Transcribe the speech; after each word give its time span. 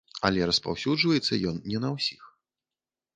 Але 0.27 0.45
распаўсюджваецца 0.49 1.33
ён 1.51 1.55
не 1.73 1.77
на 1.83 1.89
ўсіх. 1.99 2.23